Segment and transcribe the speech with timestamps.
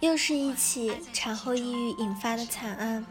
[0.00, 3.04] 又是一起产后抑郁引发的惨案。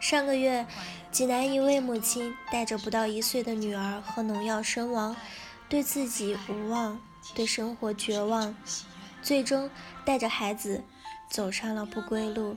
[0.00, 0.66] 上个月，
[1.10, 5.16] 济南一位母亲带着不到一岁的女儿喝农药身亡，
[5.68, 7.00] 对自己无望，
[7.34, 8.54] 对生活绝望，
[9.22, 9.70] 最终
[10.04, 10.84] 带着孩子
[11.30, 12.56] 走上了不归路。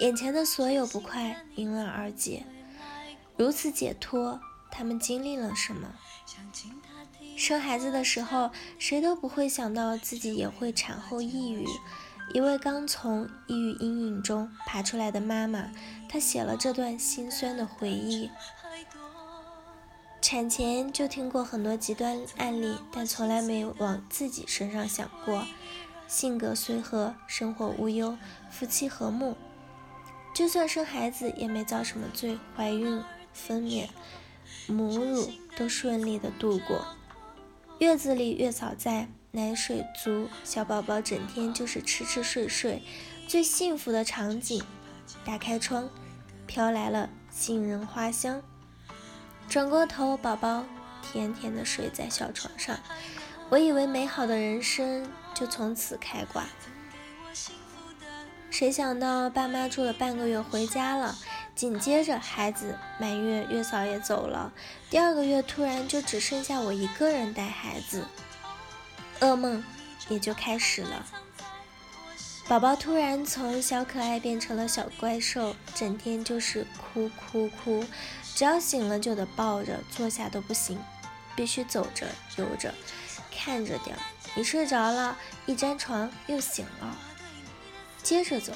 [0.00, 2.44] 眼前的所有不快迎刃而解，
[3.36, 4.40] 如此解脱，
[4.70, 5.88] 他们经历了什么？
[7.36, 11.64] 生孩子的时候，谁都不会想到自己也会产后抑郁。
[12.34, 15.70] 一位刚从抑郁阴影中爬出来的妈妈，
[16.08, 18.30] 她写了这段心酸的回忆。
[20.20, 25.46] 产前就听过很多极端案例，但从来没有往自己身上想过。
[26.06, 28.16] 性格随和，生活无忧，
[28.50, 29.36] 夫妻和睦，
[30.34, 33.02] 就算生孩子也没遭什么罪，怀孕、
[33.32, 33.88] 分娩、
[34.66, 36.97] 母乳都顺利的度过。
[37.78, 39.08] 月子里月嫂在。
[39.30, 42.82] 奶水足，小宝宝整天就是吃吃睡睡，
[43.28, 44.64] 最幸福的场景。
[45.22, 45.90] 打开窗，
[46.46, 48.42] 飘来了杏仁花香。
[49.46, 50.64] 转过头，宝宝
[51.02, 52.80] 甜甜的睡在小床上。
[53.50, 56.46] 我以为美好的人生就从此开挂，
[58.50, 61.14] 谁想到爸妈住了半个月回家了，
[61.58, 64.52] 紧接着孩子满月，月嫂也走了。
[64.88, 68.06] 第二个月突然就只剩下我一个人带孩子。
[69.18, 69.64] 噩梦
[70.08, 71.04] 也就开始了。
[72.46, 77.84] 宝宝突然从小可爱变成了小怪兽，整天就是哭哭哭，
[78.36, 80.78] 只要醒了就得抱着，坐下都不行，
[81.34, 82.72] 必须走着游着，
[83.32, 83.98] 看着点。
[84.36, 86.96] 你睡着了，一沾床又醒了，
[88.00, 88.52] 接着走。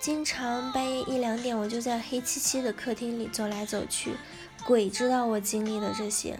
[0.00, 4.14] 经常半夜一两点，我就在黑漆漆的客厅里走来走去，
[4.64, 6.38] 鬼知道我经历了这些。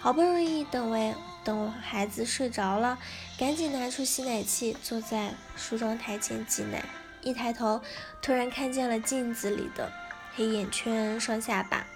[0.00, 1.14] 好不容易等喂。
[1.44, 2.98] 等孩子睡着了，
[3.38, 6.82] 赶紧拿出吸奶器，坐在梳妆台前挤奶。
[7.20, 7.82] 一抬头，
[8.22, 9.92] 突然看见了镜子里的
[10.34, 11.86] 黑眼圈、双下巴、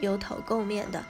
[0.00, 1.04] 油头垢面的、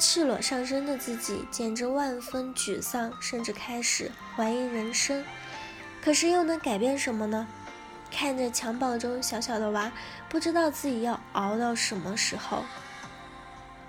[0.00, 5.24] 赤裸上身的自己，简直万分沮丧，甚至开始怀疑人生。
[6.02, 7.46] 可是又能改变什么呢？
[8.12, 9.90] 看着襁褓中小小的娃，
[10.28, 12.62] 不知道自己要熬到什么时候。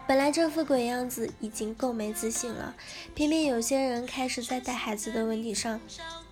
[0.08, 2.74] 本来这副鬼样子已经够没自信了，
[3.14, 5.80] 偏偏有些人开始在带孩子的问题上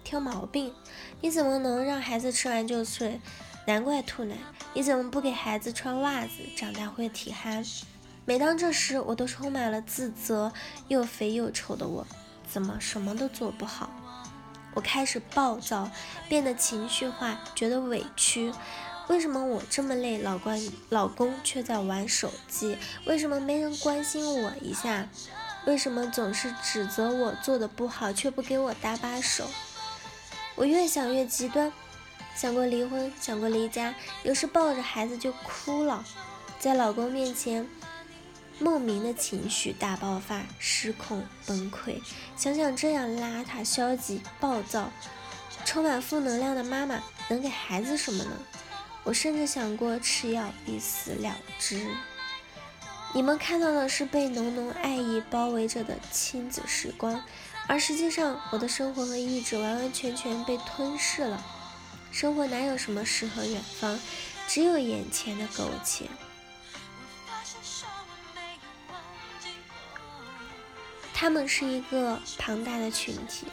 [0.03, 0.73] 挑毛病。
[1.21, 3.21] 你怎么能让孩子吃完就睡？
[3.67, 4.35] 难怪吐奶。
[4.73, 6.31] 你怎么不给孩子穿袜子？
[6.57, 7.63] 长大会体寒。
[8.25, 10.51] 每当这时，我都充满了自责。
[10.87, 12.05] 又肥又丑的我，
[12.49, 13.89] 怎么什么都做不好？
[14.73, 15.89] 我开始暴躁，
[16.29, 18.53] 变得情绪化，觉得委屈。
[19.07, 22.77] 为什么我这么累，老公老公却在玩手机？
[23.05, 25.09] 为什么没人关心我一下？
[25.65, 29.45] 为什么总是指责我做的不好，却不给我搭把手？
[30.55, 31.71] 我越想越极端，
[32.35, 33.93] 想过离婚，想过离家，
[34.23, 36.05] 有时抱着孩子就哭了，
[36.57, 37.67] 在老公面前
[38.61, 41.99] 莫名的情绪大爆发，失控崩溃。
[42.37, 44.91] 想想这样邋遢、消极、暴躁、
[45.65, 48.31] 充满负能量的妈妈，能给孩子什么呢？
[49.03, 51.87] 我甚至想过吃药一死了之。
[53.15, 57.23] 你们看到的是被浓浓爱意包围着的亲子时光，
[57.65, 61.43] 而实际上，我的生活和意志完完全全被吞噬了。
[62.11, 63.99] 生活哪有什么诗和远方，
[64.47, 66.05] 只有眼前的苟且。
[71.21, 73.45] 他们是一个庞大的群体。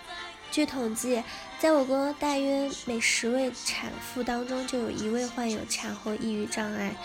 [0.51, 1.23] 据统计，
[1.59, 6.97] 在我国大约每十位产妇当中就有一位患有产后抑郁障碍，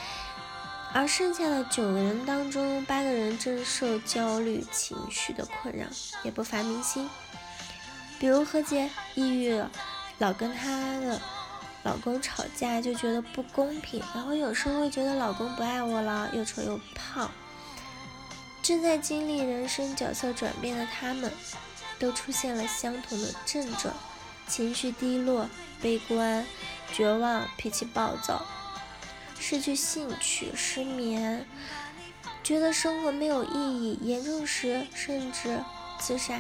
[0.94, 5.86] 而剩下的九个人当中，八个人正受焦虑情绪的困扰，
[6.24, 7.10] 也不乏明星，
[8.18, 9.70] 比如何洁，抑郁了，
[10.20, 11.22] 老跟她的
[11.84, 17.30] 老公吵架，就觉得不公平，然后有时候会觉得老公不爱我了，又丑又胖，
[18.64, 21.32] 正在经历人生角色转变的他们。
[22.00, 23.94] 都出现了相同的症状：
[24.46, 25.48] 情绪低落、
[25.82, 26.46] 悲观、
[26.92, 28.46] 绝望、脾气暴躁、
[29.40, 31.48] 失去兴趣、失眠，
[32.44, 35.64] 觉得生活没有意义，严重时甚至
[35.98, 36.38] 自杀。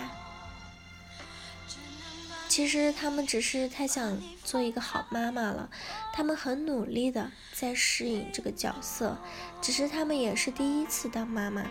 [2.49, 5.69] 其实他们只是太想做一个好妈妈了，
[6.11, 9.17] 他们很努力的在适应这个角色，
[9.61, 11.63] 只是他们也是第一次当妈妈。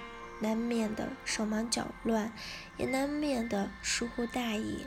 [0.42, 2.32] 难免的手忙脚乱，
[2.76, 4.86] 也难免的疏忽大意。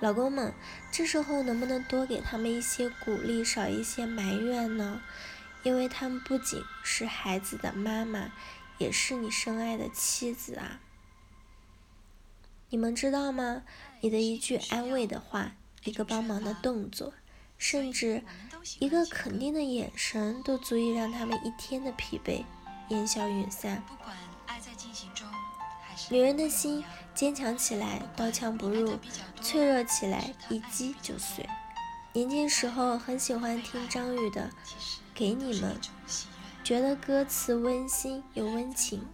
[0.00, 0.52] 老公们，
[0.90, 5.00] 这时候能不能多给他们一些鼓励，少一些埋怨呢？
[5.62, 8.32] 因为他们不仅是孩子的妈妈，
[8.78, 10.80] 也是你深爱的妻子啊。
[12.70, 13.62] 你们知道吗？
[14.00, 15.52] 你的一句安慰的话，
[15.84, 17.14] 一个帮忙的动作，
[17.56, 18.24] 甚至
[18.80, 22.44] 一个肯定的眼神，都足以让他们一天的疲惫
[22.88, 23.84] 烟消云散。
[26.10, 26.84] 女人的心
[27.14, 28.98] 坚强起来，刀枪不入；
[29.40, 31.48] 脆弱起来，一击就碎。
[32.12, 34.50] 年轻时候很喜欢听张宇的
[35.14, 35.76] 《给你们》，
[36.64, 39.06] 觉得歌词温馨又温情。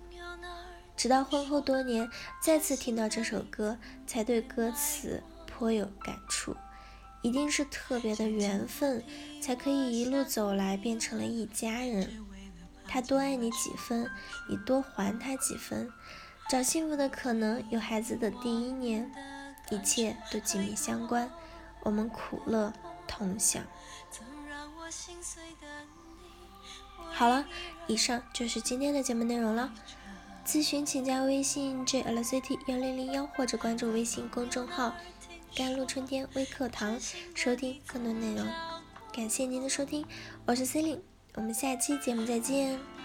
[0.97, 2.11] 直到婚后多年
[2.43, 6.57] 再次听到这首歌，才对歌词颇有感触。
[7.23, 9.05] 一定是特别的缘分，
[9.41, 12.25] 才可以一路走来变成了一家人。
[12.89, 14.11] 他多爱你几分，
[14.49, 15.93] 你多还他几分。
[16.49, 19.13] 找幸福的可能，有孩子的第一年，
[19.71, 21.31] 一切都紧密相关。
[21.83, 22.73] 我们苦乐
[23.07, 23.63] 同享。
[27.11, 27.47] 好了，
[27.87, 29.73] 以上就是今天的节目内容了。
[30.47, 34.95] 咨询请加微信 jlct 幺零零幺或者关注微信公众号
[35.55, 36.99] “甘露春天微课堂”，
[37.37, 38.47] 收听更多内容。
[39.13, 40.07] 感谢您的收听，
[40.47, 41.03] 我是 c e l i n e
[41.35, 42.98] 我们下期节目再见。